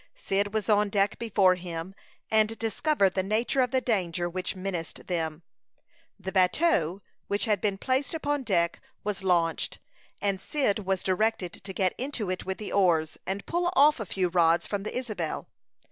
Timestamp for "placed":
7.77-8.15